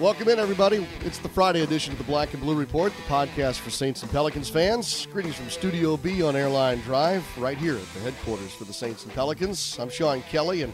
[0.00, 0.86] Welcome in, everybody.
[1.00, 4.12] It's the Friday edition of the Black and Blue Report, the podcast for Saints and
[4.12, 5.08] Pelicans fans.
[5.12, 9.04] Greetings from Studio B on Airline Drive, right here at the headquarters for the Saints
[9.04, 9.76] and Pelicans.
[9.80, 10.72] I'm Sean Kelly, and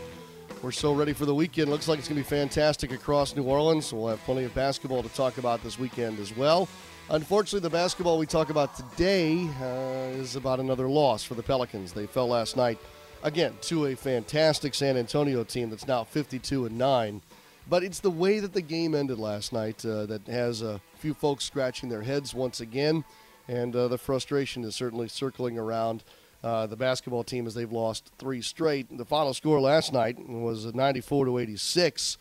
[0.60, 1.70] we're so ready for the weekend.
[1.70, 3.94] Looks like it's going to be fantastic across New Orleans.
[3.94, 6.68] We'll have plenty of basketball to talk about this weekend as well.
[7.08, 11.94] Unfortunately, the basketball we talk about today uh, is about another loss for the Pelicans.
[11.94, 12.78] They fell last night,
[13.22, 17.22] again, to a fantastic San Antonio team that's now 52 and 9.
[17.68, 21.14] But it's the way that the game ended last night uh, that has a few
[21.14, 23.04] folks scratching their heads once again,
[23.48, 26.04] and uh, the frustration is certainly circling around
[26.42, 28.94] uh, the basketball team as they've lost three straight.
[28.94, 32.18] The final score last night was 94 to 86,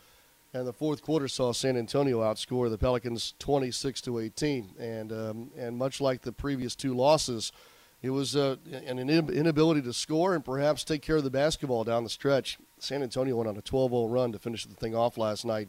[0.54, 4.70] and the fourth quarter saw San Antonio outscore the Pelicans 26 to 18.
[4.78, 7.52] And um, and much like the previous two losses,
[8.00, 12.02] it was uh, an inability to score and perhaps take care of the basketball down
[12.02, 12.58] the stretch.
[12.84, 15.68] San Antonio went on a 12 0 run to finish the thing off last night,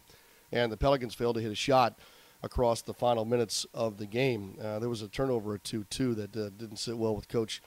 [0.51, 1.97] and the Pelicans failed to hit a shot
[2.43, 4.57] across the final minutes of the game.
[4.61, 7.61] Uh, there was a turnover at 2 2 that uh, didn't sit well with Coach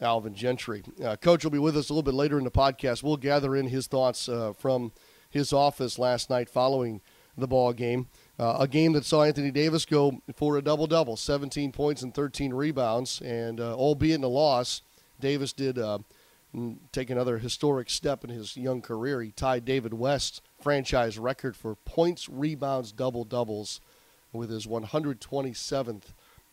[0.00, 0.82] Alvin Gentry.
[1.02, 3.02] Uh, Coach will be with us a little bit later in the podcast.
[3.02, 4.92] We'll gather in his thoughts uh, from
[5.30, 7.00] his office last night following
[7.36, 8.08] the ball game.
[8.38, 12.14] Uh, a game that saw Anthony Davis go for a double double 17 points and
[12.14, 13.20] 13 rebounds.
[13.22, 14.82] And uh, albeit in a loss,
[15.20, 15.78] Davis did
[16.92, 19.22] take another historic step in his young career.
[19.22, 23.80] He tied David West's franchise record for points, rebounds, double doubles
[24.32, 26.02] with his 127th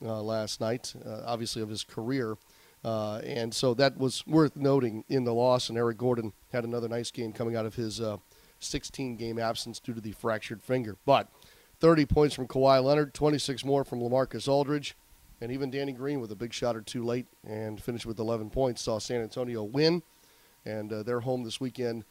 [0.03, 2.37] uh, last night, uh, obviously, of his career.
[2.83, 5.69] Uh, and so that was worth noting in the loss.
[5.69, 8.17] And Eric Gordon had another nice game coming out of his uh,
[8.59, 10.95] 16 game absence due to the fractured finger.
[11.05, 11.27] But
[11.79, 14.95] 30 points from Kawhi Leonard, 26 more from Lamarcus Aldridge.
[15.41, 18.49] And even Danny Green with a big shot or two late and finished with 11
[18.49, 20.03] points saw San Antonio win.
[20.65, 22.03] And uh, they're home this weekend,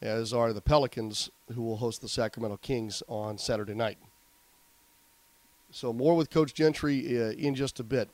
[0.00, 3.98] as are the Pelicans, who will host the Sacramento Kings on Saturday night.
[5.70, 8.08] So, more with Coach Gentry uh, in just a bit.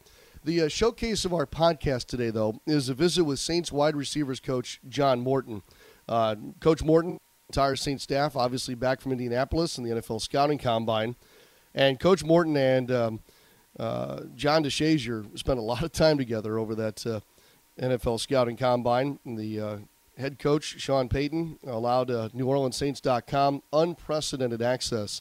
[0.44, 4.40] The uh, showcase of our podcast today, though, is a visit with Saints wide receivers
[4.40, 5.62] coach John Morton.
[6.08, 11.16] Uh, coach Morton, entire Saints staff, obviously back from Indianapolis and the NFL scouting combine.
[11.74, 13.20] And Coach Morton and um,
[13.78, 17.20] uh, John DeShazier spent a lot of time together over that uh,
[17.80, 19.18] NFL scouting combine.
[19.24, 19.76] And the uh,
[20.16, 25.20] head coach, Sean Payton, allowed uh, NewOrleansSaints.com unprecedented access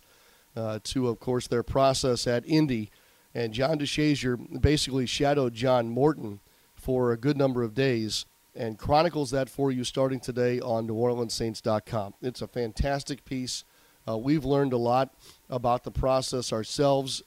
[0.56, 2.92] uh, to, of course, their process at Indy.
[3.34, 6.40] And John DeShazier basically shadowed John Morton
[6.76, 8.26] for a good number of days
[8.56, 12.14] and chronicles that for you starting today on NewOrleansSaints.com.
[12.22, 13.64] It's a fantastic piece.
[14.08, 15.16] Uh, we've learned a lot
[15.50, 17.24] about the process ourselves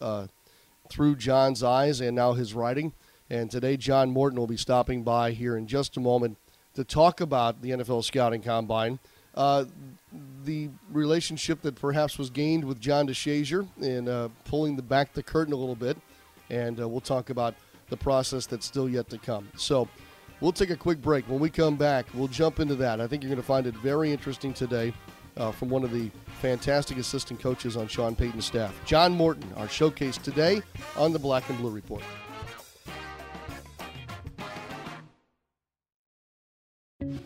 [0.89, 2.93] through John's eyes and now his writing.
[3.29, 6.39] And today, John Morton will be stopping by here in just a moment
[6.75, 8.99] to talk about the NFL Scouting Combine,
[9.35, 9.65] uh,
[10.45, 15.23] the relationship that perhaps was gained with John DeShazier in uh, pulling the back the
[15.23, 15.97] curtain a little bit,
[16.51, 17.55] and uh, we'll talk about
[17.89, 19.49] the process that's still yet to come.
[19.57, 19.89] So,
[20.41, 21.29] we'll take a quick break.
[21.29, 23.01] When we come back, we'll jump into that.
[23.01, 24.93] I think you're going to find it very interesting today
[25.37, 26.11] uh, from one of the
[26.41, 28.75] fantastic assistant coaches on Sean Payton's staff.
[28.85, 30.63] John Morton, our showcase today
[30.97, 32.03] on the Black and Blue Report.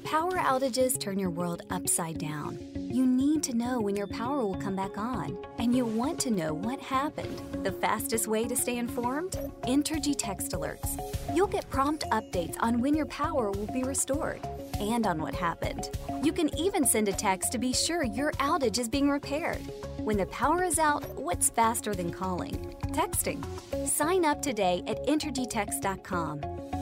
[0.04, 2.58] Power outages turn your world upside down.
[2.74, 6.32] You need to know when your power will come back on, and you want to
[6.32, 7.40] know what happened.
[7.64, 9.38] The fastest way to stay informed?
[9.62, 10.98] Entergy Text Alerts.
[11.32, 14.40] You'll get prompt updates on when your power will be restored
[14.80, 15.90] and on what happened.
[16.22, 19.62] You can even send a text to be sure your outage is being repaired.
[19.98, 22.76] When the power is out, what's faster than calling?
[22.88, 23.42] Texting.
[23.88, 26.40] Sign up today at EntergyText.com.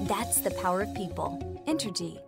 [0.08, 1.38] That's the power of people.
[1.68, 2.27] Entergy.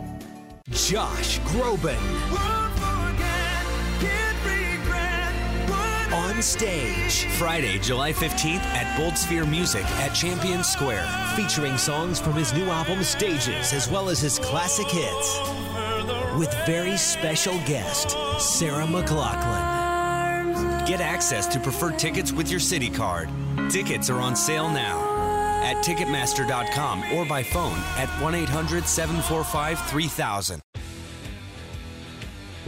[0.71, 1.99] Josh Groban.
[6.13, 12.33] On stage, Friday, July 15th at Bold Sphere Music at Champion Square, featuring songs from
[12.33, 15.39] his new album Stages as well as his classic hits.
[16.37, 20.87] with very special guest, Sarah McLachlan.
[20.87, 23.29] Get access to preferred tickets with your Citi card.
[23.69, 25.10] Tickets are on sale now
[25.71, 30.61] at Ticketmaster.com or by phone at 1 800 745 3000.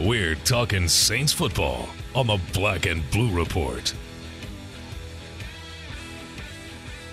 [0.00, 3.94] We're talking Saints football on the Black and Blue Report.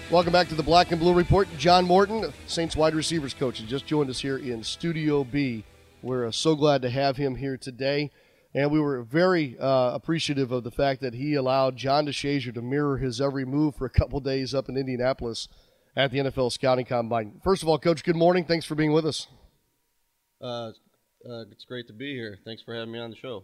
[0.09, 1.47] Welcome back to the Black and Blue Report.
[1.57, 5.63] John Morton, Saints wide receivers coach, has just joined us here in Studio B.
[6.01, 8.11] We're uh, so glad to have him here today.
[8.53, 12.61] And we were very uh, appreciative of the fact that he allowed John DeShazier to
[12.61, 15.47] mirror his every move for a couple days up in Indianapolis
[15.95, 17.39] at the NFL Scouting Combine.
[17.43, 18.45] First of all, Coach, good morning.
[18.45, 19.27] Thanks for being with us.
[20.41, 20.71] Uh,
[21.29, 22.39] uh, it's great to be here.
[22.45, 23.43] Thanks for having me on the show.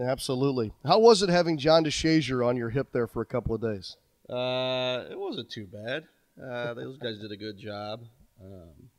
[0.00, 0.72] Absolutely.
[0.84, 3.96] How was it having John DeShazier on your hip there for a couple of days?
[4.28, 6.04] Uh, it wasn't too bad.
[6.42, 8.00] Uh, those guys did a good job.
[8.42, 8.90] Um,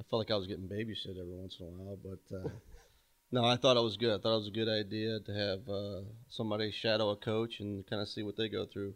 [0.00, 2.48] I felt like I was getting babysit every once in a while, but uh,
[3.30, 4.18] no, I thought it was good.
[4.18, 7.86] I thought it was a good idea to have uh, somebody shadow a coach and
[7.86, 8.94] kind of see what they go through.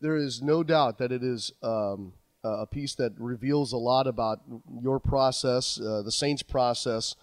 [0.00, 2.12] There is no doubt that it is um,
[2.44, 4.40] a piece that reveals a lot about
[4.80, 7.14] your process, uh, the Saints' process,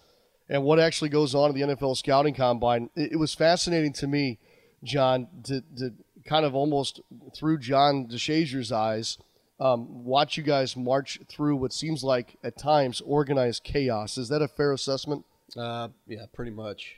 [0.48, 2.90] and what actually goes on in the NFL scouting combine.
[2.94, 4.38] It, it was fascinating to me,
[4.82, 5.92] John, to, to
[6.26, 7.00] kind of almost
[7.34, 9.18] through John DeShazier's eyes,
[9.60, 14.18] um, watch you guys march through what seems like at times organized chaos.
[14.18, 15.24] Is that a fair assessment?
[15.56, 16.96] Uh, yeah, pretty much.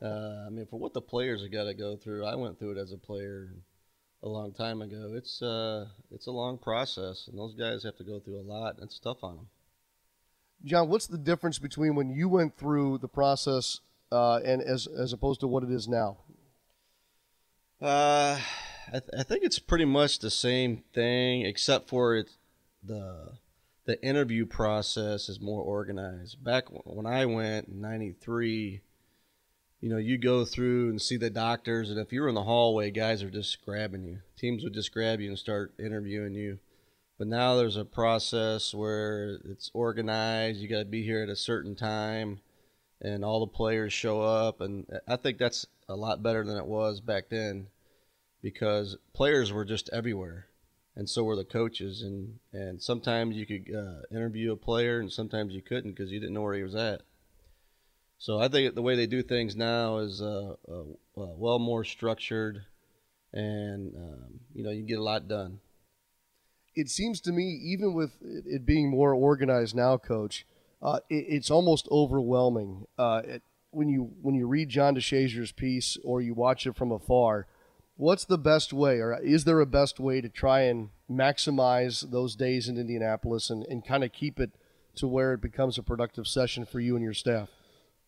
[0.00, 2.72] Uh, I mean, for what the players have got to go through, I went through
[2.72, 3.54] it as a player
[4.22, 5.12] a long time ago.
[5.14, 8.74] It's uh, it's a long process, and those guys have to go through a lot.
[8.74, 9.46] And it's tough on them.
[10.64, 13.80] John, what's the difference between when you went through the process
[14.10, 16.18] uh, and as as opposed to what it is now?
[17.80, 18.40] Uh,
[18.88, 22.30] I, th- I think it's pretty much the same thing, except for it
[22.82, 23.34] the
[23.84, 26.42] the interview process is more organized.
[26.42, 28.80] Back when I went in '93,
[29.80, 32.44] you know, you go through and see the doctors, and if you were in the
[32.44, 34.18] hallway, guys are just grabbing you.
[34.36, 36.58] Teams would just grab you and start interviewing you.
[37.18, 40.60] But now there's a process where it's organized.
[40.60, 42.40] You got to be here at a certain time,
[43.00, 44.60] and all the players show up.
[44.60, 47.68] And I think that's a lot better than it was back then
[48.42, 50.46] because players were just everywhere
[50.98, 55.12] and so were the coaches and and sometimes you could uh, interview a player and
[55.12, 57.02] sometimes you couldn't because you didn't know where he was at
[58.18, 60.82] so i think the way they do things now is uh, uh,
[61.14, 62.64] well more structured
[63.32, 65.58] and um, you know you get a lot done
[66.74, 70.46] it seems to me even with it being more organized now coach
[70.80, 75.98] uh, it, it's almost overwhelming uh, it, when you when you read John DeShazier's piece
[76.04, 77.46] or you watch it from afar,
[77.96, 82.36] what's the best way, or is there a best way to try and maximize those
[82.36, 84.52] days in Indianapolis and, and kind of keep it
[84.96, 87.48] to where it becomes a productive session for you and your staff?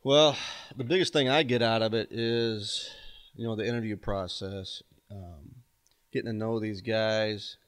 [0.02, 0.36] Well,
[0.76, 2.90] the biggest thing I get out of it is,
[3.34, 5.56] you know, the interview process, um,
[6.12, 7.58] getting to know these guys,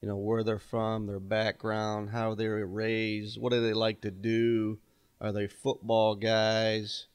[0.00, 4.00] you know, where they're from, their background, how they were raised, what do they like
[4.02, 4.78] to do,
[5.20, 7.06] are they football guys?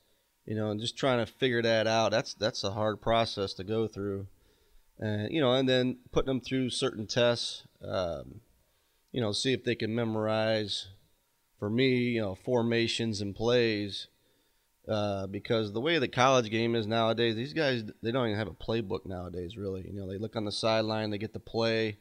[0.47, 2.11] you know, and just trying to figure that out.
[2.11, 4.27] That's that's a hard process to go through,
[4.97, 7.63] and you know, and then putting them through certain tests.
[7.85, 8.39] Um,
[9.11, 10.87] you know, see if they can memorize.
[11.59, 14.07] For me, you know, formations and plays.
[14.87, 18.47] Uh, because the way the college game is nowadays, these guys they don't even have
[18.47, 19.57] a playbook nowadays.
[19.57, 21.97] Really, you know, they look on the sideline, they get the play,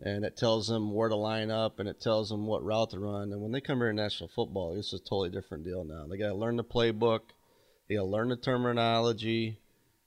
[0.00, 3.00] and it tells them where to line up, and it tells them what route to
[3.00, 3.32] run.
[3.32, 6.06] And when they come here in national football, it's a totally different deal now.
[6.06, 7.20] They got to learn the playbook
[7.88, 9.58] they got to learn the terminology.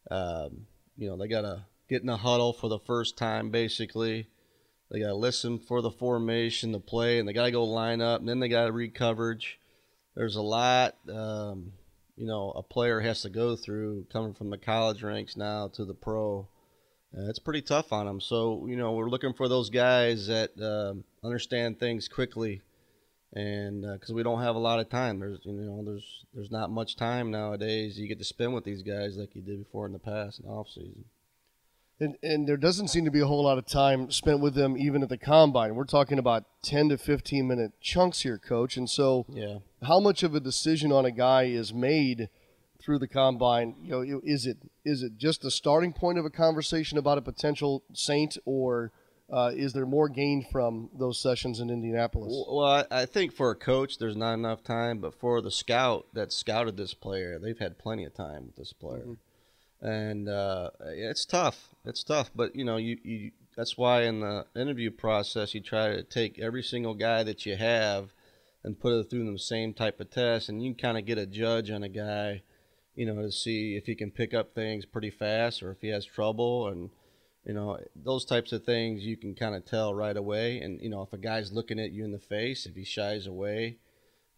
[0.09, 0.67] Um,
[0.97, 4.27] you know, they got to get in a huddle for the first time, basically.
[4.89, 8.01] They got to listen for the formation, the play, and they got to go line
[8.01, 9.59] up, and then they got to read coverage.
[10.15, 11.73] There's a lot, um,
[12.17, 15.85] you know, a player has to go through coming from the college ranks now to
[15.85, 16.47] the pro.
[17.15, 18.19] Uh, it's pretty tough on them.
[18.19, 22.61] So, you know, we're looking for those guys that um, understand things quickly
[23.33, 25.19] and because uh, we don't have a lot of time.
[25.19, 27.99] There's you know there's there's not much time nowadays.
[27.99, 30.45] You get to spend with these guys like you did before in the past in
[30.45, 31.05] the off season.
[31.99, 34.77] And, and there doesn't seem to be a whole lot of time spent with them
[34.77, 35.73] even at the combine.
[35.73, 38.77] We're talking about 10 to 15 minute chunks here coach.
[38.77, 42.29] And so yeah how much of a decision on a guy is made
[42.79, 46.29] through the combine you know is it is it just the starting point of a
[46.29, 48.91] conversation about a potential saint or
[49.29, 52.45] uh, is there more gain from those sessions in Indianapolis?
[52.49, 56.31] Well, I, think for a coach, there's not enough time, but for the scout that
[56.31, 59.85] scouted this player, they've had plenty of time with this player, mm-hmm.
[59.85, 61.75] and uh, it's tough.
[61.83, 65.89] It's tough, but you know, you, you that's why in the interview process you try
[65.89, 68.13] to take every single guy that you have
[68.63, 71.17] and put it through the same type of test, and you can kind of get
[71.17, 72.41] a judge on a guy,
[72.95, 75.89] you know, to see if he can pick up things pretty fast or if he
[75.89, 76.89] has trouble, and
[77.45, 80.59] you know those types of things you can kind of tell right away.
[80.59, 83.27] And you know if a guy's looking at you in the face, if he shies
[83.27, 83.77] away,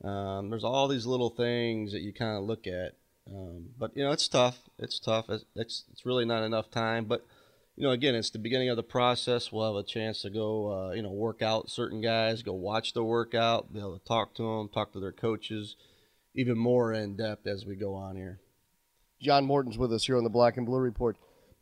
[0.04, 2.96] um, there's all these little things that you kind of look at.
[3.28, 4.60] Um, but you know it's tough.
[4.78, 5.30] It's tough.
[5.30, 7.26] It's, it's it's really not enough time, but
[7.80, 9.54] you know, again, it's the beginning of the process.
[9.54, 12.92] We'll have a chance to go, uh, you know, work out certain guys, go watch
[12.92, 15.78] the workout, be able to talk to them, talk to their coaches,
[16.36, 18.42] even more in depth as we go on here.
[19.22, 21.16] John Morton's with us here on the Black and Blue Report.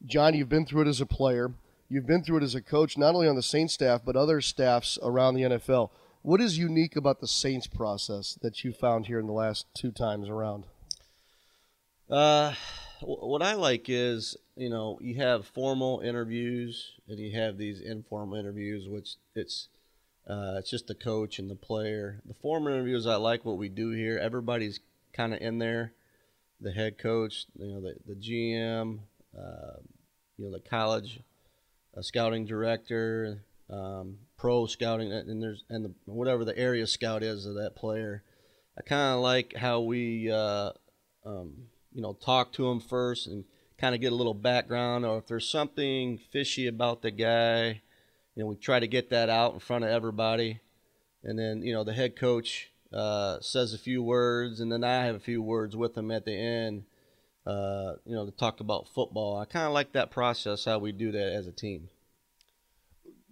[0.07, 1.51] John, you've been through it as a player.
[1.87, 4.41] You've been through it as a coach, not only on the Saints staff, but other
[4.41, 5.91] staffs around the NFL.
[6.23, 9.91] What is unique about the Saints process that you found here in the last two
[9.91, 10.65] times around?
[12.09, 12.55] Uh,
[13.01, 18.37] what I like is you know, you have formal interviews and you have these informal
[18.37, 19.69] interviews, which it's
[20.27, 22.19] uh, it's just the coach and the player.
[22.25, 24.17] The formal interviews, I like what we do here.
[24.17, 24.79] Everybody's
[25.13, 25.93] kind of in there.
[26.59, 28.99] The head coach, you know, the the GM,
[29.37, 29.79] uh,
[30.37, 31.19] you know, the college
[31.95, 37.45] uh, scouting director, um, pro scouting, and there's and the, whatever the area scout is
[37.45, 38.23] of that player.
[38.75, 40.71] I kind of like how we, uh,
[41.25, 43.43] um, you know, talk to them first and
[43.79, 47.81] kind of get a little background, or if there's something fishy about the guy,
[48.35, 50.59] you know, we try to get that out in front of everybody.
[51.23, 55.05] And then, you know, the head coach uh, says a few words, and then I
[55.05, 56.83] have a few words with him at the end,
[57.47, 59.39] uh, you know, to talk about football.
[59.39, 61.89] I kind of like that process, how we do that as a team.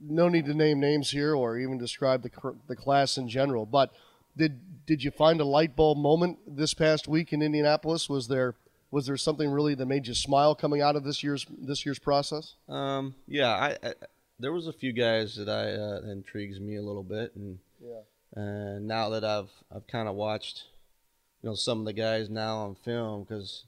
[0.01, 2.31] No need to name names here or even describe the,
[2.67, 3.91] the class in general, but
[4.35, 8.09] did did you find a light bulb moment this past week in Indianapolis?
[8.09, 8.55] Was there
[8.91, 11.99] was there something really that made you smile coming out of this year's this year's
[11.99, 12.55] process?
[12.69, 13.93] Um, yeah, I, I,
[14.39, 18.01] there was a few guys that I uh, intrigues me a little bit, and yeah.
[18.41, 20.63] and now that I've I've kind of watched,
[21.41, 23.65] you know, some of the guys now on film, because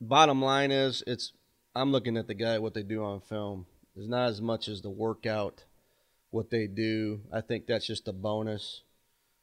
[0.00, 1.32] bottom line is it's
[1.74, 3.66] I'm looking at the guy what they do on film.
[3.96, 5.64] It's not as much as the workout,
[6.30, 7.20] what they do.
[7.32, 8.82] I think that's just a bonus,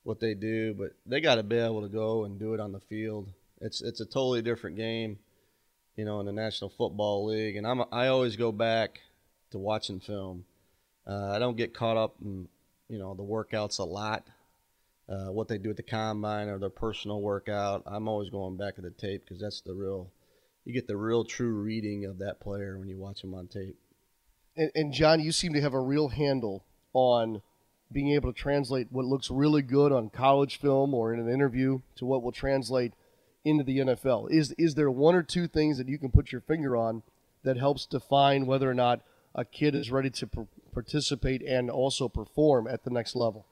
[0.05, 2.71] what they do, but they got to be able to go and do it on
[2.71, 3.27] the field
[3.61, 5.19] it's it's a totally different game,
[5.95, 7.55] you know, in the National Football League.
[7.55, 8.99] And I'm I always go back
[9.51, 10.45] to watching film.
[11.07, 12.47] Uh, I don't get caught up in
[12.89, 14.23] you know the workouts a lot,
[15.09, 17.83] uh, what they do at the combine or their personal workout.
[17.85, 20.11] I'm always going back to the tape because that's the real.
[20.65, 23.77] You get the real true reading of that player when you watch him on tape.
[24.57, 27.43] And, and John, you seem to have a real handle on
[27.91, 31.79] being able to translate what looks really good on college film or in an interview
[31.95, 32.93] to what will translate
[33.43, 34.31] into the NFL?
[34.31, 37.03] Is is there one or two things that you can put your finger on
[37.43, 39.01] that helps define whether or not
[39.35, 43.45] a kid is ready to participate and also perform at the next level?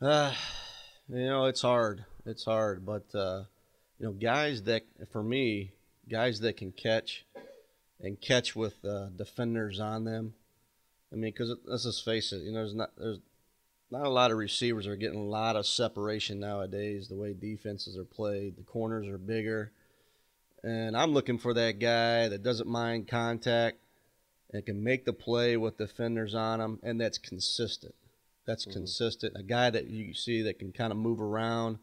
[0.00, 0.32] Uh,
[1.08, 2.04] you know, it's hard.
[2.26, 3.44] It's hard, but uh,
[3.98, 5.72] you know, guys that for me,
[6.08, 7.24] guys that can catch
[8.00, 10.34] and catch with uh, defenders on them.
[11.12, 13.18] I mean, because let's just face it, you know, there's not there's
[13.90, 17.08] not a lot of receivers are getting a lot of separation nowadays.
[17.08, 19.72] The way defenses are played, the corners are bigger,
[20.62, 23.78] and I'm looking for that guy that doesn't mind contact
[24.52, 27.94] and can make the play with defenders on him, and that's consistent.
[28.46, 28.78] That's mm-hmm.
[28.78, 29.36] consistent.
[29.36, 31.78] A guy that you see that can kind of move around.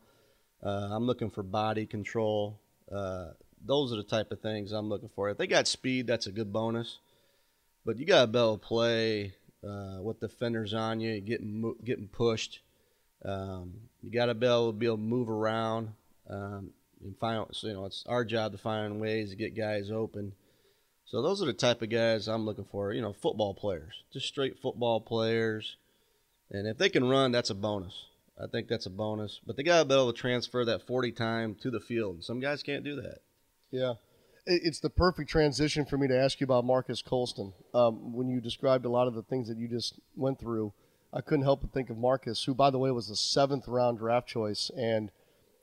[0.64, 2.60] Uh, I'm looking for body control.
[2.92, 3.30] Uh,
[3.66, 5.30] those are the type of things I'm looking for.
[5.30, 7.00] If they got speed, that's a good bonus.
[7.86, 9.34] But you got to be able to play
[9.64, 12.62] uh, with fenders on you, getting getting pushed.
[13.24, 15.90] Um, you got to be able to be able to move around
[16.30, 16.72] um,
[17.04, 17.46] and find.
[17.52, 20.34] So, you know, it's our job to find ways to get guys open.
[21.06, 22.94] So those are the type of guys I'm looking for.
[22.94, 25.78] You know, football players, just straight football players.
[26.50, 28.06] And if they can run, that's a bonus.
[28.42, 29.42] I think that's a bonus.
[29.46, 32.24] But they got to be able to transfer that 40 time to the field.
[32.24, 33.20] Some guys can't do that.
[33.72, 33.94] Yeah
[34.48, 37.54] it's the perfect transition for me to ask you about Marques Colston.
[37.74, 40.74] Um, when you described a lot of the things that you just went through,
[41.13, 44.00] I couldn't help but think of Marques, who, by the way, was the seventh round
[44.00, 44.72] draft choice.
[44.77, 45.12] And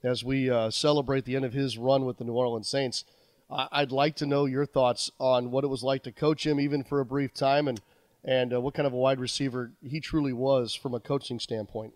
[0.03, 3.05] as we uh, celebrate the end of his run with the New Orleans Saints,
[3.51, 6.61] I- would like to know your thoughts on what it was like to coach him,
[6.61, 7.81] even for a brief time, and
[8.27, 11.93] and uh, what kind of a wide receiver he truly was from a coaching standpoint.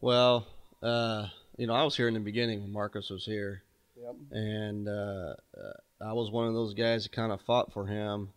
[0.00, 0.46] Well,
[0.82, 3.64] uh, you know, I was here in the beginning when Marques was here
[4.30, 8.30] And uh, uh, I was one of those guys that kind of fought for him.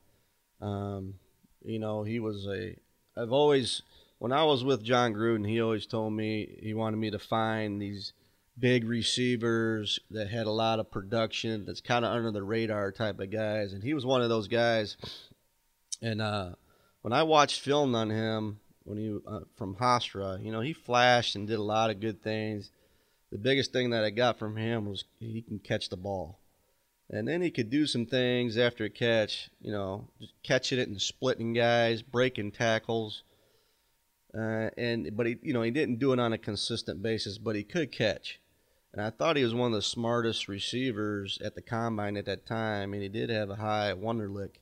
[0.62, 1.16] Um,
[1.64, 2.76] you know, he was a.
[3.16, 3.82] I've always,
[4.20, 7.82] when I was with Jon Gruden, he always told me he wanted me to find
[7.82, 8.14] these
[8.58, 13.20] big receivers that had a lot of production, that's kind of under the radar type
[13.20, 14.98] of guys, and he was one of those guys.
[16.02, 16.52] And uh,
[17.02, 20.44] when I watched film on him, when he uh, from Hofstra.
[20.44, 22.70] You know, he flashed and did a lot of good things.
[23.34, 26.38] The biggest thing that I got from him was he can catch the ball,
[27.10, 29.50] and then he could do some things after a catch.
[29.60, 30.08] You know,
[30.44, 33.24] catching it and splitting guys, breaking tackles.
[34.38, 37.56] Uh, and but he, you know, he didn't do it on a consistent basis, but
[37.56, 38.40] he could catch.
[38.92, 42.46] And I thought he was one of the smartest receivers at the combine at that
[42.46, 44.58] time, and he did have a high Wonderlic.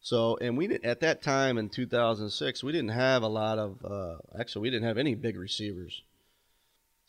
[0.00, 3.84] So, and we did, at that time in 2006, we didn't have a lot of,
[3.84, 6.02] uh, actually, we didn't have any big receivers.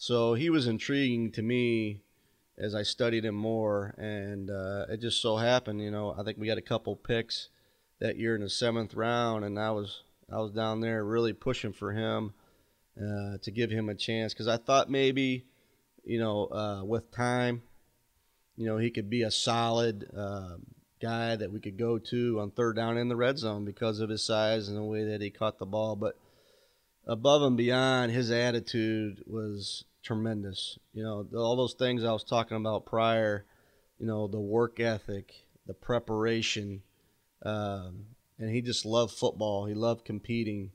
[0.01, 2.01] So he was intriguing to me
[2.57, 6.39] as I studied him more, and uh, it just so happened, you know, I think
[6.39, 7.49] we got a couple picks
[7.99, 11.71] that year in the seventh round, and I was I was down there really pushing
[11.71, 12.33] for him
[12.97, 15.45] uh, to give him a chance because I thought maybe,
[16.03, 17.61] you know, uh, with time,
[18.57, 20.09] you know, he could be a solid.
[20.17, 20.65] Um,
[20.99, 24.09] guy that we could go to on third down in the red zone because of
[24.09, 25.95] his size and the way that he caught the ball.
[25.95, 26.15] But
[27.07, 30.77] above and beyond, his attitude was tremendous.
[30.93, 33.45] You know, all those things I was talking about prior,
[33.99, 35.33] you know, the work ethic,
[35.65, 36.81] the preparation,
[37.43, 38.05] um,
[38.37, 39.65] and he just loved football.
[39.65, 40.71] He loved competing.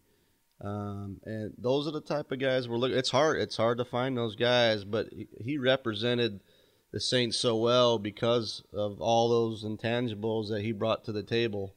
[0.60, 2.96] Um, and those are the type of guys we're looking.
[2.96, 3.40] It's hard.
[3.40, 6.40] It's hard to find those guys, but he, he represented–
[6.96, 11.74] the Saints so well because of all those intangibles that he brought to the table.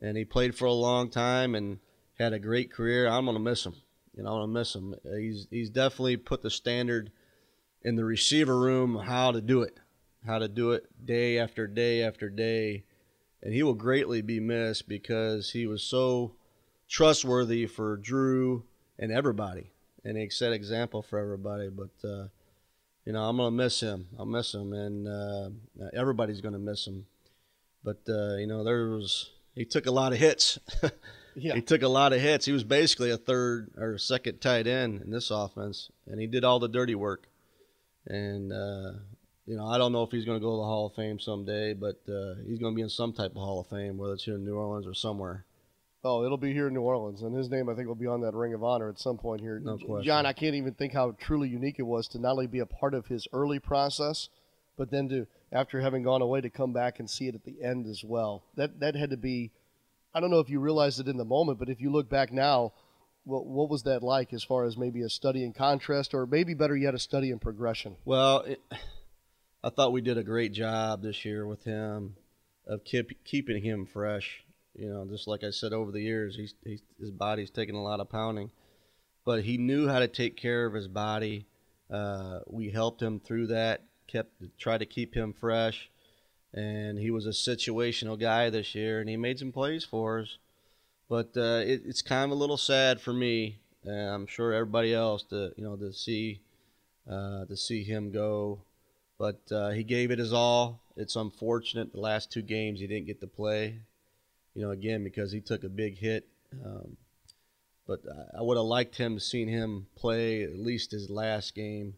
[0.00, 1.80] And he played for a long time and
[2.18, 3.06] had a great career.
[3.06, 3.74] I'm gonna miss him.
[4.22, 4.94] Know, I'm gonna miss him.
[5.16, 7.10] He's he's definitely put the standard
[7.82, 9.78] in the receiver room how to do it,
[10.26, 12.84] how to do it day after day after day,
[13.42, 16.36] and he will greatly be missed because he was so
[16.88, 18.64] trustworthy for Drew
[18.98, 19.72] and everybody,
[20.04, 21.68] and he set example for everybody.
[21.68, 22.28] But uh,
[23.04, 24.06] you know, I'm gonna miss him.
[24.18, 25.50] I'll miss him, and uh,
[25.92, 27.06] everybody's gonna miss him.
[27.82, 30.58] But uh, you know, there was he took a lot of hits.
[31.36, 31.54] yeah.
[31.54, 32.46] He took a lot of hits.
[32.46, 36.44] He was basically a third or second tight end in this offense, and he did
[36.44, 37.28] all the dirty work.
[38.06, 38.92] And uh,
[39.46, 41.18] you know, I don't know if he's going to go to the Hall of Fame
[41.18, 44.14] someday, but uh, he's going to be in some type of Hall of Fame, whether
[44.14, 45.44] it's here in New Orleans or somewhere.
[46.06, 48.20] Oh, it'll be here in New Orleans, and his name I think will be on
[48.22, 49.58] that Ring of Honor at some point here.
[49.58, 50.04] No question.
[50.04, 52.66] John, I can't even think how truly unique it was to not only be a
[52.66, 54.28] part of his early process,
[54.76, 57.62] but then to after having gone away to come back and see it at the
[57.62, 58.44] end as well.
[58.56, 59.50] That that had to be.
[60.14, 62.32] I don't know if you realized it in the moment, but if you look back
[62.32, 62.72] now,
[63.24, 66.54] what what was that like as far as maybe a study in contrast, or maybe
[66.54, 67.96] better yet, a study in progression?
[68.04, 68.60] Well, it,
[69.62, 72.16] I thought we did a great job this year with him
[72.66, 76.54] of keep, keeping him fresh you know, just like I said over the years, he's,
[76.64, 78.50] he's his body's taken a lot of pounding,
[79.24, 81.46] but he knew how to take care of his body.
[81.90, 85.90] Uh, we helped him through that, kept tried to keep him fresh,
[86.54, 90.38] and he was a situational guy this year, and he made some plays for us.
[91.08, 94.94] But uh, it, it's kind of a little sad for me, and I'm sure everybody
[94.94, 96.40] else to you know to see
[97.10, 98.60] uh, to see him go.
[99.18, 100.80] But uh, he gave it his all.
[100.96, 103.80] It's unfortunate the last two games he didn't get to play
[104.54, 106.26] you know, again because he took a big hit.
[106.64, 106.96] Um,
[107.86, 108.00] but
[108.36, 111.94] I would have liked him to seen him play at least his last game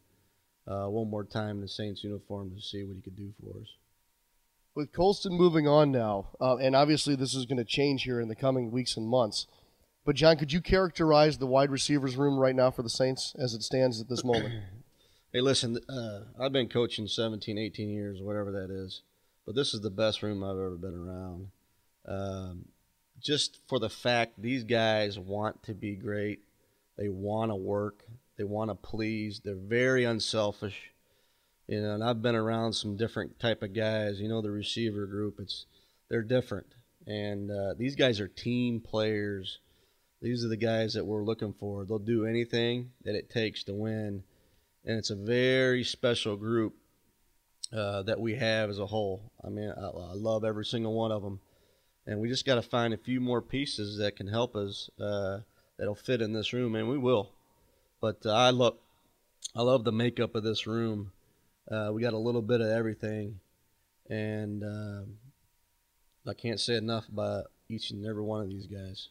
[0.67, 3.61] uh, one more time in the Saints uniform to see what he could do for
[3.61, 3.69] us.
[4.77, 8.29] With Colston moving on now, uh, and obviously this is going to change here in
[8.29, 9.47] the coming weeks and months.
[10.05, 13.55] But John, could you characterize the wide receivers room right now for the Saints as
[13.55, 14.53] it stands at this moment?
[15.33, 19.01] hey, listen, uh, I've been coaching 17, 18 years, whatever that is,
[19.47, 21.49] but this is the best room I've ever been around.
[22.07, 22.65] Um,
[23.19, 26.41] just for the fact these guys want to be great,
[26.99, 28.05] they want to work,
[28.37, 30.93] they want to please, they're very unselfish.
[31.69, 34.21] You know, and I've been around some different type of guys.
[34.21, 35.67] You know, the receiver group, it's
[36.09, 36.67] they're different,
[37.07, 39.59] and uh, these guys are team players.
[40.23, 41.85] These are the guys that we're looking for.
[41.85, 44.23] They'll do anything that it takes to win,
[44.85, 46.75] and it's a very special group
[47.73, 49.33] uh, that we have as a whole.
[49.45, 51.41] I mean, I, I love every single one of them
[52.07, 55.41] and we just got to find a few more pieces that can help us uh,
[55.77, 57.33] that'll fit in this room, and we will.
[58.01, 58.77] But uh, I love,
[59.55, 61.13] I love the makeup of this room.
[61.71, 63.41] Uh, we got a little bit of everything,
[64.09, 65.19] and um,
[66.29, 69.09] I can't say enough about each and every one of these guys.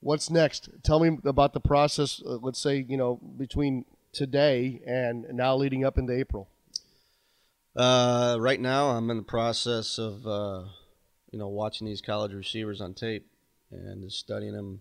[0.00, 0.68] What's next?
[0.82, 2.20] Tell me about the process.
[2.24, 6.48] Uh, let's say you know between today and now leading up into April.
[7.74, 10.64] Uh, right now, I'm in the process of uh,
[11.32, 13.26] you know, watching these college receivers on tape
[13.70, 14.80] and just studying them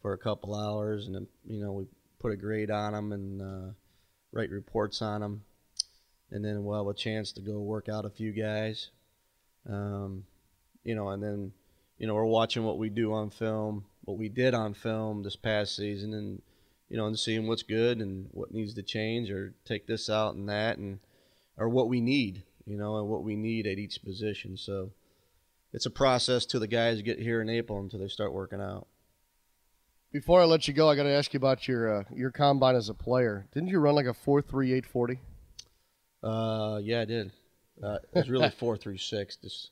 [0.00, 1.86] for a couple hours, and then you know we
[2.20, 3.72] put a grade on them and uh,
[4.32, 5.42] write reports on them,
[6.30, 8.90] and then we'll have a chance to go work out a few guys,
[9.68, 10.24] um,
[10.84, 11.52] you know, and then
[11.98, 15.36] you know we're watching what we do on film, what we did on film this
[15.36, 16.42] past season, and
[16.88, 20.34] you know, and seeing what's good and what needs to change, or take this out
[20.34, 21.00] and that, and
[21.56, 24.56] or what we need, you know, and what we need at each position.
[24.56, 24.90] So
[25.72, 28.86] it's a process till the guys get here in April until they start working out.
[30.12, 32.74] Before I let you go, I got to ask you about your uh, your combine
[32.74, 33.46] as a player.
[33.54, 35.20] Didn't you run like a four three eight forty?
[36.22, 37.32] Uh, yeah, I did.
[37.82, 39.70] Uh, it was really four three six, just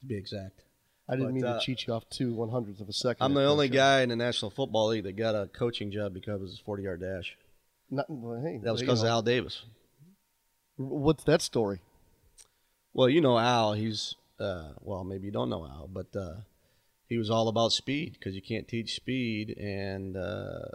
[0.00, 0.62] to be exact.
[1.08, 3.24] I didn't But, mean uh, to cheat you off two one hundredths of a second.
[3.24, 3.76] I'm the only Coach.
[3.76, 6.82] guy in the National Football League that got a coaching job because of his 40
[6.82, 7.36] yard dash.
[7.88, 9.08] Not, well, hey, That was because of.
[9.08, 9.62] Al Davis.
[10.76, 11.80] What's that story?
[12.92, 13.74] Well, you know Al.
[13.74, 16.40] He's uh, well, maybe you don't know Al, but uh,
[17.08, 19.56] he was all about speed because you can't teach speed.
[19.56, 20.66] And uh,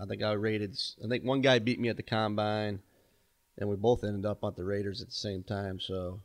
[0.00, 0.76] I think I rated.
[1.04, 2.80] I think one guy beat me at the combine,
[3.58, 5.80] and we both ended up on the Raiders at the same time.
[5.80, 6.20] So,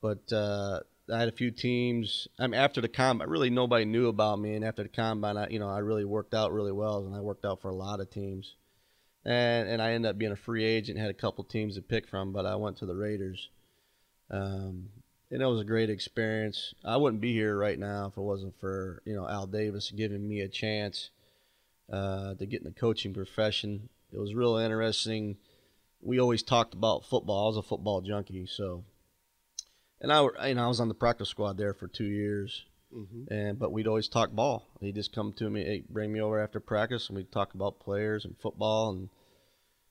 [0.00, 0.80] but uh,
[1.12, 2.28] I had a few teams.
[2.38, 5.48] I mean, after the combine, really nobody knew about me, and after the combine, I,
[5.48, 8.00] you know, I really worked out really well, and I worked out for a lot
[8.00, 8.54] of teams.
[9.24, 12.08] And and I ended up being a free agent, had a couple teams to pick
[12.08, 13.48] from, but I went to the Raiders.
[14.30, 14.90] Um,
[15.30, 16.74] and it was a great experience.
[16.84, 20.26] I wouldn't be here right now if it wasn't for you know Al Davis giving
[20.26, 21.10] me a chance
[21.92, 23.88] uh, to get in the coaching profession.
[24.12, 25.36] It was real interesting.
[26.00, 27.44] We always talked about football.
[27.44, 28.84] I was a football junkie, so
[30.00, 32.64] and I, you know, I was on the practice squad there for two years,
[33.30, 34.66] and but we'd always talk ball.
[34.80, 37.80] He'd just come to me, hey, bring me over after practice, and we'd talk about
[37.80, 38.90] players and football.
[38.90, 39.08] And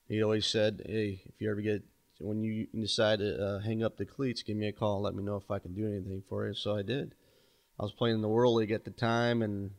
[0.07, 1.83] he always said, hey, if you ever get
[2.19, 4.95] when you decide to uh, hang up the cleats, give me a call.
[4.95, 6.53] And Let me know if I can do anything for you.
[6.53, 7.13] So I did.
[7.79, 9.71] I was playing in the World League at the time, and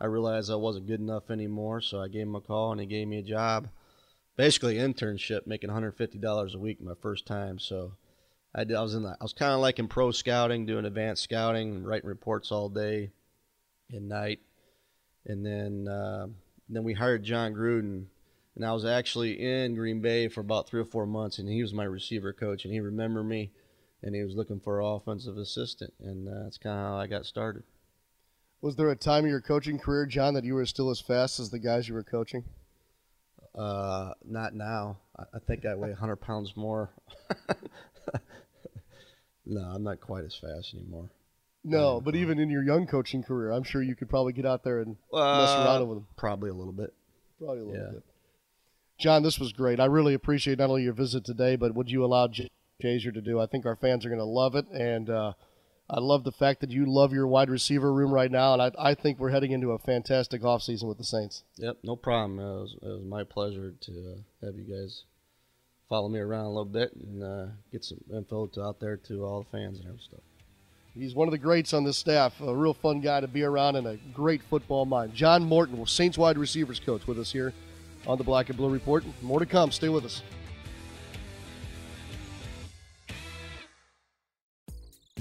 [0.00, 1.80] I realized I wasn't good enough anymore.
[1.80, 3.68] So I gave him a call, and he gave me a job,
[4.36, 7.58] basically internship, making $150 a week my first time.
[7.58, 7.92] So
[8.54, 10.84] I, did, I was in the, I was kind of like in pro scouting, doing
[10.84, 13.10] advanced scouting, writing reports all day
[13.90, 14.40] and night,
[15.26, 16.26] and then uh,
[16.68, 18.06] then we hired Jon Gruden,
[18.54, 21.62] and I was actually in Green Bay for about three or four months, and he
[21.62, 23.52] was my receiver coach, and he remembered me,
[24.02, 27.06] and he was looking for an offensive assistant, and uh, that's kind of how I
[27.06, 27.64] got started.
[28.60, 31.40] Was there a time in your coaching career, John, that you were still as fast
[31.40, 32.44] as the guys you were coaching?
[33.54, 34.98] Uh, not now.
[35.16, 36.90] I, think I weigh 100 pounds more.
[39.46, 41.10] no, I'm not quite as fast anymore.
[41.64, 44.64] No, but even in your young coaching career, I'm sure you could probably get out
[44.64, 46.06] there and mess Uh, around with them.
[46.16, 46.92] Probably a little bit.
[47.38, 47.92] Probably a little yeah.
[47.92, 48.02] bit.
[48.98, 49.78] John, this was great.
[49.80, 52.34] I really appreciate not only your visit today, but what you allowed
[52.82, 53.40] Jazer to do.
[53.40, 55.32] I think our fans are going to love it, and uh,
[55.90, 58.70] I love the fact that you love your wide receiver room right now, and I,
[58.78, 61.44] I think we're heading into a fantastic offseason with the Saints.
[61.56, 62.38] Yep, no problem.
[62.38, 65.04] It was, it was my pleasure to uh, have you guys
[65.88, 69.24] follow me around a little bit and uh, get some info to, out there to
[69.26, 70.20] all the fans and everything stuff.
[70.94, 73.76] He's one of the greats on this staff, a real fun guy to be around
[73.76, 75.14] and a great football mind.
[75.14, 77.52] John Morton, Saints wide receivers coach, with us here
[78.06, 79.04] on the Black and Blue Report.
[79.22, 79.70] More to come.
[79.70, 80.22] Stay with us.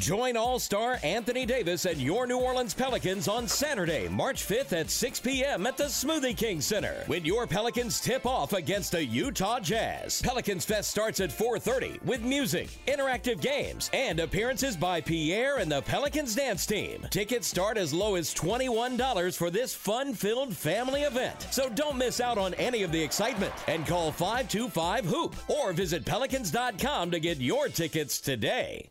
[0.01, 4.89] Join All Star Anthony Davis and your New Orleans Pelicans on Saturday, March 5th at
[4.89, 5.67] 6 p.m.
[5.67, 10.19] at the Smoothie King Center when your Pelicans tip off against the Utah Jazz.
[10.23, 15.83] Pelicans Fest starts at 4:30 with music, interactive games, and appearances by Pierre and the
[15.83, 17.05] Pelicans dance team.
[17.11, 21.45] Tickets start as low as $21 for this fun-filled family event.
[21.51, 26.05] So don't miss out on any of the excitement and call 525 hoop or visit
[26.05, 28.90] pelicans.com to get your tickets today.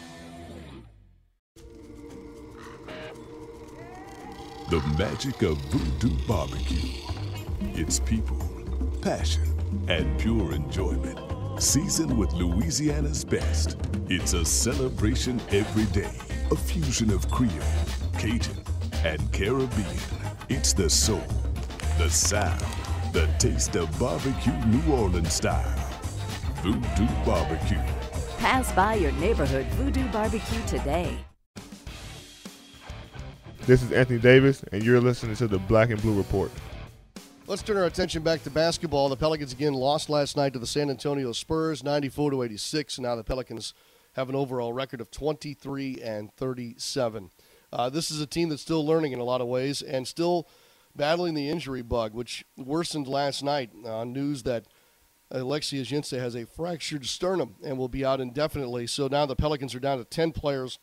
[4.71, 6.93] The magic of Voodoo Barbecue.
[7.73, 8.37] It's people,
[9.01, 9.43] passion,
[9.89, 11.19] and pure enjoyment.
[11.61, 13.75] Seasoned with Louisiana's best.
[14.07, 16.13] It's a celebration every day.
[16.51, 17.51] A fusion of Creole,
[18.17, 18.63] Cajun,
[19.03, 19.99] and Caribbean.
[20.47, 21.27] It's the soul,
[21.97, 22.63] the sound,
[23.11, 25.99] the taste of barbecue New Orleans style.
[26.63, 27.83] Voodoo Barbecue.
[28.37, 31.17] Pass by your neighborhood Voodoo Barbecue today.
[33.67, 36.51] This is Anthony Davis, and you're listening to the Black and Blue Report.
[37.45, 39.07] Let's turn our attention back to basketball.
[39.07, 42.97] The Pelicans again lost last night to the San Antonio Spurs, 94 to 86.
[42.97, 43.75] Now the Pelicans
[44.13, 47.29] have an overall record of 23 and 37.
[47.71, 50.47] Uh, this is a team that's still learning in a lot of ways and still
[50.95, 54.65] battling the injury bug, which worsened last night on news that
[55.29, 58.87] Alexis Ajinça has a fractured sternum and will be out indefinitely.
[58.87, 60.79] So now the Pelicans are down to 10 players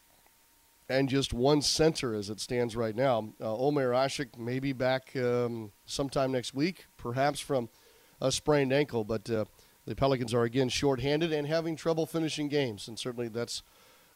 [0.89, 3.33] and just one center as it stands right now.
[3.41, 7.69] Uh, Omer Asik may be back um, sometime next week, perhaps from
[8.21, 9.45] a sprained ankle, but uh,
[9.87, 13.63] the Pelicans are again shorthanded and having trouble finishing games, and certainly that's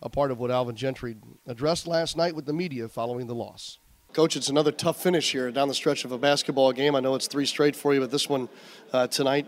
[0.03, 3.79] a part of what Alvin Gentry addressed last night with the media following the loss.
[4.13, 6.95] Coach, it's another tough finish here down the stretch of a basketball game.
[6.95, 8.49] I know it's three straight for you, but this one
[8.93, 9.47] uh, tonight,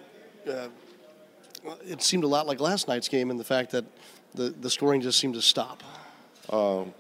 [0.49, 0.69] uh,
[1.87, 3.85] it seemed a lot like last night's game in the fact that
[4.35, 5.83] the, the scoring just seemed to stop.
[6.49, 6.95] Um,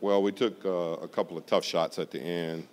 [0.00, 2.66] well, we took uh, a couple of tough shots at the end.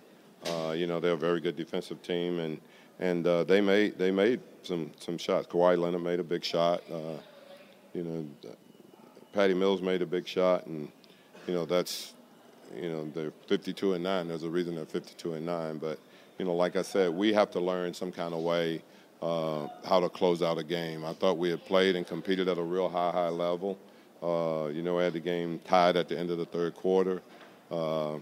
[0.46, 2.60] Uh, you know, they're a very good defensive team, and
[3.00, 5.46] and uh, they made they made some some shots.
[5.46, 6.82] Kawhi Leonard made a big shot.
[6.90, 7.18] Uh,
[7.94, 8.26] you know,
[9.32, 10.88] Patty Mills made a big shot, and
[11.46, 12.14] you know that's
[12.74, 14.28] you know they're 52 and nine.
[14.28, 15.98] There's a reason they're 52 and nine, but
[16.38, 18.82] you know, like I said, we have to learn some kind of way
[19.20, 21.04] uh, how to close out a game.
[21.04, 23.78] I thought we had played and competed at a real high high level.
[24.22, 27.22] Uh, you know, we had the game tied at the end of the third quarter.
[27.70, 28.16] Uh,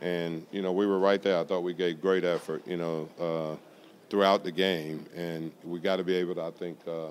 [0.00, 1.38] and, you know, we were right there.
[1.38, 3.56] I thought we gave great effort, you know, uh,
[4.10, 5.06] throughout the game.
[5.14, 7.08] And we got to be able to, I think, uh,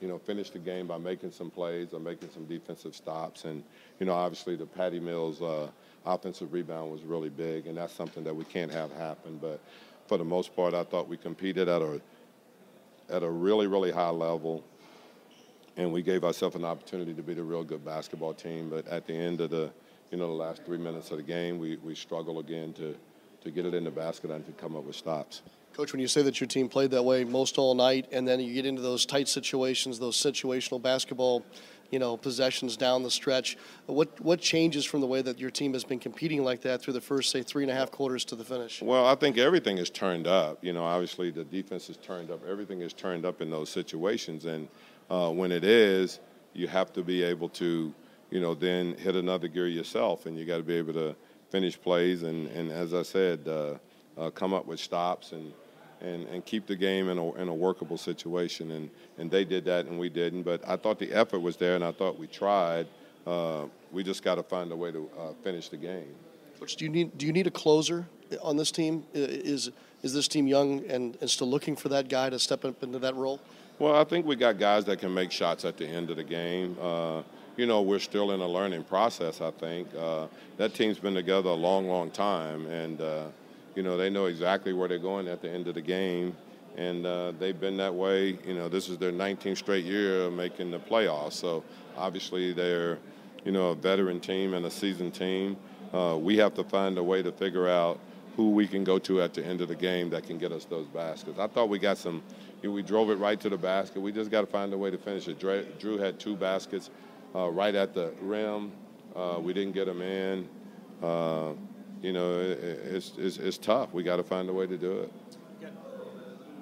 [0.00, 3.44] you know, finish the game by making some plays or making some defensive stops.
[3.44, 3.64] And,
[3.98, 5.68] you know, obviously the Patty Mills uh,
[6.04, 9.38] offensive rebound was really big, and that's something that we can't have happen.
[9.40, 9.60] But
[10.06, 12.00] for the most part, I thought we competed at a
[13.08, 14.64] at a really, really high level
[15.76, 18.70] and we gave ourselves an opportunity to be the real good basketball team.
[18.70, 19.70] But at the end of the,
[20.10, 22.96] you know, the last three minutes of the game, we, we struggle again to,
[23.42, 25.42] to get it in the basket and to come up with stops.
[25.74, 28.40] Coach, when you say that your team played that way most all night, and then
[28.40, 31.44] you get into those tight situations, those situational basketball,
[31.90, 35.74] you know, possessions down the stretch, what what changes from the way that your team
[35.74, 38.34] has been competing like that through the first, say, three and a half quarters to
[38.34, 38.80] the finish?
[38.80, 40.64] Well, I think everything is turned up.
[40.64, 42.40] You know, obviously the defense is turned up.
[42.48, 44.68] Everything is turned up in those situations, and
[45.10, 46.20] uh, when it is,
[46.52, 47.92] you have to be able to,
[48.30, 51.14] you know, then hit another gear yourself, and you got to be able to
[51.50, 53.74] finish plays and, and as I said, uh,
[54.18, 55.52] uh, come up with stops and,
[56.00, 58.70] and, and keep the game in a, in a workable situation.
[58.72, 60.42] And, and they did that, and we didn't.
[60.42, 62.86] But I thought the effort was there, and I thought we tried.
[63.26, 66.14] Uh, we just got to find a way to uh, finish the game.
[66.76, 68.06] Do you need do you need a closer
[68.40, 69.04] on this team?
[69.12, 69.70] Is
[70.02, 72.98] is this team young and, and still looking for that guy to step up into
[73.00, 73.40] that role?
[73.78, 76.24] Well, I think we got guys that can make shots at the end of the
[76.24, 76.78] game.
[76.80, 77.20] Uh,
[77.58, 79.88] you know, we're still in a learning process, I think.
[79.94, 83.26] Uh, that team's been together a long, long time, and, uh,
[83.74, 86.34] you know, they know exactly where they're going at the end of the game.
[86.78, 88.38] And uh, they've been that way.
[88.46, 91.34] You know, this is their 19th straight year making the playoffs.
[91.34, 91.62] So
[91.98, 92.98] obviously they're,
[93.44, 95.56] you know, a veteran team and a seasoned team.
[95.92, 97.98] Uh, we have to find a way to figure out
[98.36, 100.66] who we can go to at the end of the game that can get us
[100.66, 101.38] those baskets.
[101.38, 102.22] I thought we got some
[102.62, 104.00] we drove it right to the basket.
[104.00, 105.38] We just got to find a way to finish it.
[105.38, 106.90] Drew had two baskets
[107.34, 108.72] uh, right at the rim.
[109.14, 110.48] Uh, we didn't get them in.
[111.02, 111.52] Uh,
[112.02, 113.92] you know, it, it's, it's, it's, tough.
[113.92, 115.12] We got to find a way to do it.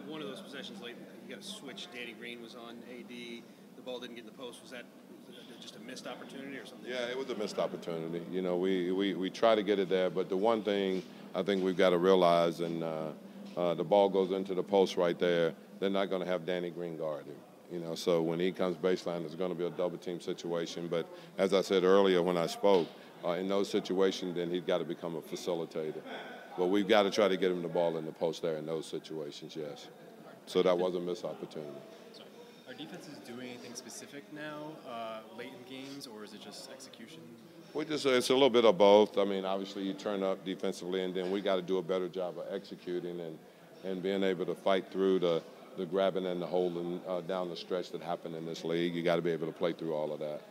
[0.06, 1.88] one of those possessions late, you got a switch.
[1.94, 3.08] Danny Green was on AD.
[3.08, 3.42] The
[3.84, 4.62] ball didn't get in the post.
[4.62, 4.84] Was that
[5.60, 6.90] just a missed opportunity or something?
[6.90, 8.22] Yeah, it was a missed opportunity.
[8.30, 11.02] You know, we, we, we try to get it there, but the one thing
[11.34, 13.08] I think we've got to realize, and uh,
[13.56, 16.70] uh, the ball goes into the post right there they're not going to have Danny
[16.70, 17.36] Green guard him.
[17.72, 20.86] You know, so when he comes baseline, it's going to be a double team situation.
[20.86, 21.08] But
[21.38, 22.88] as I said earlier when I spoke,
[23.24, 26.02] uh, in those situations, then he's got to become a facilitator.
[26.58, 28.66] But we've got to try to get him the ball in the post there in
[28.66, 29.88] those situations, yes.
[30.46, 31.72] So that was a missed opportunity.
[32.12, 32.28] Sorry.
[32.68, 37.20] Are defenses doing anything specific now, uh, late in games, or is it just execution?
[37.72, 39.18] We just it's a little bit of both.
[39.18, 42.08] I mean, obviously you turn up defensively, and then we got to do a better
[42.08, 43.38] job of executing and
[43.84, 45.42] and being able to fight through the
[45.76, 48.94] the grabbing and the holding uh, down the stretch that happened in this league.
[48.94, 50.42] You got to be able to play through all of that.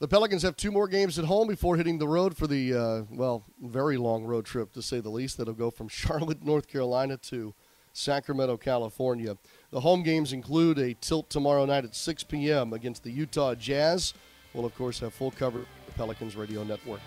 [0.00, 3.02] The Pelicans have two more games at home before hitting the road for the, uh,
[3.10, 7.18] well, very long road trip, to say the least, that'll go from Charlotte, North Carolina
[7.18, 7.54] to
[7.92, 9.36] Sacramento, California.
[9.70, 12.72] The home games include a tilt tomorrow night at 6 p.m.
[12.72, 14.14] against the Utah Jazz.
[14.54, 17.00] We'll, of course, have full coverage the Pelicans Radio Network.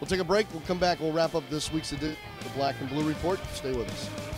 [0.00, 0.46] We'll take a break.
[0.52, 1.00] We'll come back.
[1.00, 3.40] We'll wrap up this week's edition of the Black and Blue Report.
[3.52, 4.37] Stay with us.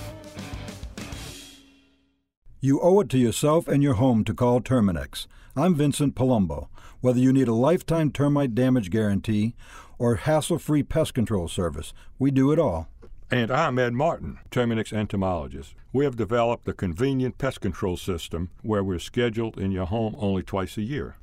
[2.62, 5.26] You owe it to yourself and your home to call Terminix.
[5.56, 6.68] I'm Vincent Palumbo.
[7.00, 9.54] Whether you need a lifetime termite damage guarantee
[9.98, 12.90] or hassle free pest control service, we do it all.
[13.30, 15.74] And I'm Ed Martin, Terminix entomologist.
[15.94, 20.42] We have developed a convenient pest control system where we're scheduled in your home only
[20.42, 21.16] twice a year.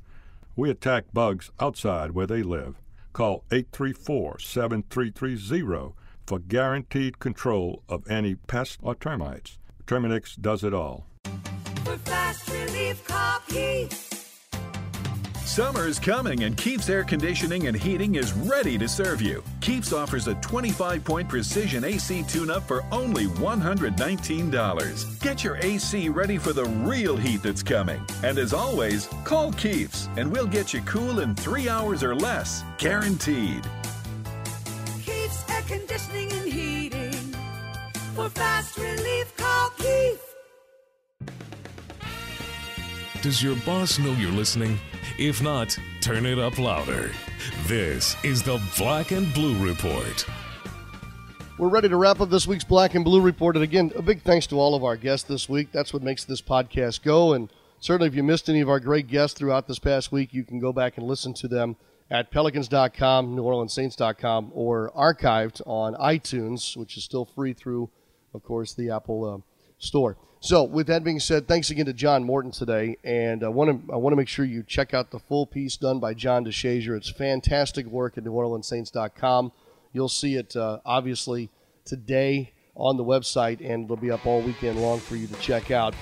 [0.56, 2.80] We attack bugs outside where they live.
[3.12, 5.94] Call 834 7330
[6.26, 9.56] for guaranteed control of any pests or termites.
[9.86, 11.07] Terminix does it all.
[11.84, 13.02] For fast relief,
[13.48, 14.08] Keith.
[15.58, 19.42] Summer's coming and Keeps Air Conditioning and Heating is ready to serve you.
[19.60, 25.20] Keeps offers a 25 point precision AC tune up for only $119.
[25.20, 28.00] Get your AC ready for the real heat that's coming.
[28.22, 32.62] And as always, call Keeps and we'll get you cool in three hours or less.
[32.78, 33.64] Guaranteed.
[35.02, 37.34] Keith's Air Conditioning and Heating.
[38.14, 39.36] For fast relief,
[43.20, 44.78] Does your boss know you're listening?
[45.18, 47.10] If not, turn it up louder.
[47.66, 50.24] This is the Black and Blue Report.
[51.58, 53.56] We're ready to wrap up this week's Black and Blue Report.
[53.56, 55.72] And again, a big thanks to all of our guests this week.
[55.72, 57.32] That's what makes this podcast go.
[57.32, 60.44] And certainly, if you missed any of our great guests throughout this past week, you
[60.44, 61.74] can go back and listen to them
[62.12, 67.90] at pelicans.com, neworleanssaints.com, or archived on iTunes, which is still free through,
[68.32, 69.38] of course, the Apple uh,
[69.78, 70.16] Store.
[70.40, 73.92] So, with that being said, thanks again to John Morton today, and I want to
[73.92, 76.96] I want to make sure you check out the full piece done by John DeShazier.
[76.96, 79.50] It's fantastic work at NewOrleansSaints.com.
[79.92, 81.50] You'll see it uh, obviously
[81.84, 85.72] today on the website, and it'll be up all weekend long for you to check
[85.72, 85.94] out.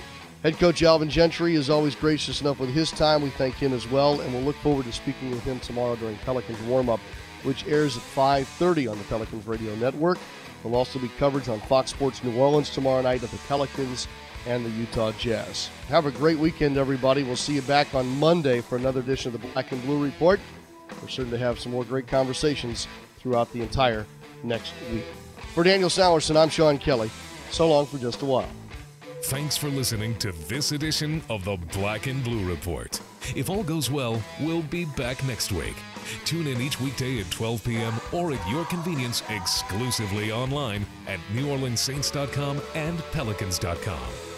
[0.43, 3.23] Head coach Alvin Gentry is always gracious enough with his time.
[3.23, 6.15] We thank him as well, and we'll look forward to speaking with him tomorrow during
[6.17, 6.99] Pelicans warm up,
[7.41, 10.19] which airs at 5:30 on the Pelicans Radio Network.
[10.61, 14.07] There'll also be coverage on Fox Sports New Orleans tomorrow night of the Pelicans
[14.47, 15.69] and the Utah Jazz.
[15.89, 17.23] Have a great weekend, everybody.
[17.23, 20.39] We'll see you back on Monday for another edition of the Black and Blue Report.
[21.01, 22.87] We're certain to have some more great conversations
[23.19, 24.05] throughout the entire
[24.43, 25.03] next week.
[25.53, 27.11] For Daniel Salerson, I'm Sean Kelly.
[27.51, 28.49] So long for just a while.
[29.23, 32.99] Thanks for listening to this edition of the Black and Blue Report.
[33.35, 35.75] If all goes well, we'll be back next week.
[36.23, 37.93] Tune in each weekday at 12 p.m.
[38.13, 44.26] or at your convenience exclusively online at NewOrleansSaints.com and Pelicans.com.